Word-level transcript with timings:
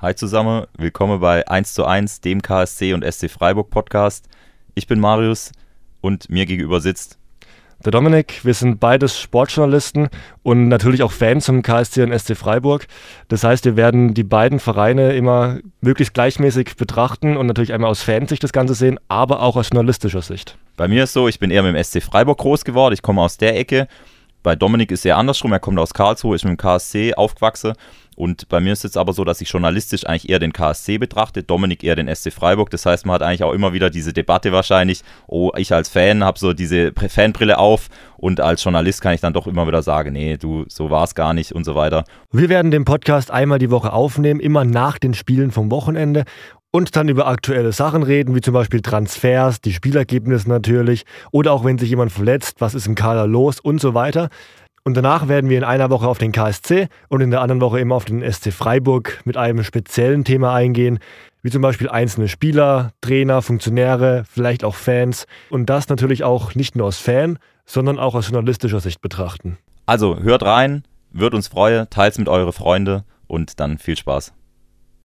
Hi 0.00 0.14
zusammen, 0.14 0.66
willkommen 0.76 1.18
bei 1.18 1.48
1 1.48 1.74
zu 1.74 1.84
1, 1.84 2.20
dem 2.20 2.40
KSC 2.40 2.94
und 2.94 3.04
SC 3.04 3.28
Freiburg 3.28 3.68
Podcast. 3.68 4.28
Ich 4.76 4.86
bin 4.86 5.00
Marius 5.00 5.50
und 6.00 6.30
mir 6.30 6.46
gegenüber 6.46 6.80
sitzt 6.80 7.18
der 7.84 7.90
Dominik. 7.90 8.44
Wir 8.44 8.54
sind 8.54 8.78
beides 8.78 9.18
Sportjournalisten 9.18 10.08
und 10.44 10.68
natürlich 10.68 11.02
auch 11.02 11.10
Fans 11.10 11.46
vom 11.46 11.62
KSC 11.62 12.04
und 12.04 12.16
SC 12.16 12.36
Freiburg. 12.36 12.86
Das 13.26 13.42
heißt, 13.42 13.64
wir 13.64 13.76
werden 13.76 14.14
die 14.14 14.22
beiden 14.22 14.60
Vereine 14.60 15.14
immer 15.14 15.58
möglichst 15.80 16.14
gleichmäßig 16.14 16.76
betrachten 16.76 17.36
und 17.36 17.48
natürlich 17.48 17.72
einmal 17.72 17.90
aus 17.90 18.02
Fansicht 18.02 18.44
das 18.44 18.52
Ganze 18.52 18.74
sehen, 18.74 19.00
aber 19.08 19.42
auch 19.42 19.56
aus 19.56 19.70
journalistischer 19.72 20.22
Sicht. 20.22 20.58
Bei 20.76 20.86
mir 20.86 21.04
ist 21.04 21.12
so, 21.12 21.26
ich 21.26 21.40
bin 21.40 21.50
eher 21.50 21.64
mit 21.64 21.74
dem 21.74 21.82
SC 21.82 22.00
Freiburg 22.04 22.38
groß 22.38 22.64
geworden. 22.64 22.94
Ich 22.94 23.02
komme 23.02 23.20
aus 23.20 23.36
der 23.36 23.58
Ecke. 23.58 23.88
Bei 24.44 24.54
Dominik 24.54 24.92
ist 24.92 25.04
eher 25.04 25.16
andersrum. 25.16 25.52
Er 25.52 25.58
kommt 25.58 25.78
aus 25.80 25.92
Karlsruhe, 25.92 26.36
ist 26.36 26.44
mit 26.44 26.52
dem 26.52 26.56
KSC 26.56 27.14
aufgewachsen. 27.14 27.72
Und 28.18 28.48
bei 28.48 28.58
mir 28.58 28.72
ist 28.72 28.84
es 28.84 28.96
aber 28.96 29.12
so, 29.12 29.22
dass 29.22 29.40
ich 29.40 29.48
journalistisch 29.48 30.04
eigentlich 30.04 30.28
eher 30.28 30.40
den 30.40 30.52
KSC 30.52 30.98
betrachte, 30.98 31.44
Dominik 31.44 31.84
eher 31.84 31.94
den 31.94 32.12
SC 32.12 32.32
Freiburg. 32.32 32.68
Das 32.70 32.84
heißt, 32.84 33.06
man 33.06 33.14
hat 33.14 33.22
eigentlich 33.22 33.44
auch 33.44 33.52
immer 33.52 33.72
wieder 33.72 33.90
diese 33.90 34.12
Debatte 34.12 34.50
wahrscheinlich, 34.50 35.02
oh, 35.28 35.52
ich 35.56 35.72
als 35.72 35.88
Fan 35.88 36.24
habe 36.24 36.36
so 36.36 36.52
diese 36.52 36.92
Fanbrille 37.08 37.58
auf 37.58 37.86
und 38.16 38.40
als 38.40 38.64
Journalist 38.64 39.02
kann 39.02 39.14
ich 39.14 39.20
dann 39.20 39.34
doch 39.34 39.46
immer 39.46 39.68
wieder 39.68 39.82
sagen, 39.82 40.14
nee, 40.14 40.36
du, 40.36 40.64
so 40.66 40.90
war 40.90 41.04
es 41.04 41.14
gar 41.14 41.32
nicht 41.32 41.52
und 41.52 41.62
so 41.62 41.76
weiter. 41.76 42.02
Wir 42.32 42.48
werden 42.48 42.72
den 42.72 42.84
Podcast 42.84 43.30
einmal 43.30 43.60
die 43.60 43.70
Woche 43.70 43.92
aufnehmen, 43.92 44.40
immer 44.40 44.64
nach 44.64 44.98
den 44.98 45.14
Spielen 45.14 45.52
vom 45.52 45.70
Wochenende 45.70 46.24
und 46.72 46.96
dann 46.96 47.08
über 47.08 47.28
aktuelle 47.28 47.70
Sachen 47.70 48.02
reden, 48.02 48.34
wie 48.34 48.40
zum 48.40 48.52
Beispiel 48.52 48.80
Transfers, 48.80 49.60
die 49.60 49.72
Spielergebnisse 49.72 50.48
natürlich 50.48 51.04
oder 51.30 51.52
auch 51.52 51.64
wenn 51.64 51.78
sich 51.78 51.90
jemand 51.90 52.10
verletzt, 52.10 52.56
was 52.58 52.74
ist 52.74 52.88
im 52.88 52.96
Kader 52.96 53.28
los 53.28 53.60
und 53.60 53.80
so 53.80 53.94
weiter. 53.94 54.28
Und 54.84 54.96
danach 54.96 55.28
werden 55.28 55.50
wir 55.50 55.58
in 55.58 55.64
einer 55.64 55.90
Woche 55.90 56.08
auf 56.08 56.18
den 56.18 56.32
KSC 56.32 56.88
und 57.08 57.20
in 57.20 57.30
der 57.30 57.40
anderen 57.40 57.60
Woche 57.60 57.80
immer 57.80 57.94
auf 57.94 58.04
den 58.04 58.20
SC 58.20 58.52
Freiburg 58.52 59.20
mit 59.24 59.36
einem 59.36 59.64
speziellen 59.64 60.24
Thema 60.24 60.54
eingehen, 60.54 60.98
wie 61.42 61.50
zum 61.50 61.62
Beispiel 61.62 61.88
einzelne 61.88 62.28
Spieler, 62.28 62.92
Trainer, 63.00 63.42
Funktionäre, 63.42 64.24
vielleicht 64.30 64.64
auch 64.64 64.74
Fans. 64.74 65.26
Und 65.50 65.70
das 65.70 65.88
natürlich 65.88 66.24
auch 66.24 66.54
nicht 66.54 66.76
nur 66.76 66.86
aus 66.86 66.98
Fan, 66.98 67.38
sondern 67.64 67.98
auch 67.98 68.14
aus 68.14 68.28
journalistischer 68.28 68.80
Sicht 68.80 69.00
betrachten. 69.00 69.58
Also 69.86 70.18
hört 70.18 70.42
rein, 70.42 70.84
wird 71.12 71.34
uns 71.34 71.48
freuen, 71.48 71.88
teilt 71.90 72.12
es 72.12 72.18
mit 72.18 72.28
euren 72.28 72.52
Freunden 72.52 73.02
und 73.26 73.60
dann 73.60 73.78
viel 73.78 73.96
Spaß. 73.96 74.32